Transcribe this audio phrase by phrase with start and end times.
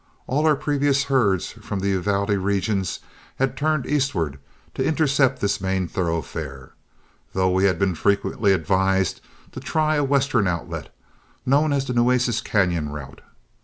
[0.25, 3.01] All our previous herds from the Uvalde regions
[3.35, 4.39] had turned eastward
[4.73, 6.71] to intercept this main thoroughfare,
[7.33, 10.91] though we had been frequently advised to try a western outlet
[11.45, 13.21] known as the Nueces Cañon route.